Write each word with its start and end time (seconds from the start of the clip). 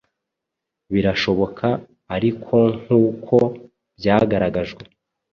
Birashoboka 0.93 1.67
arikonkuko 2.15 3.37
byagaragajwe 3.97 4.83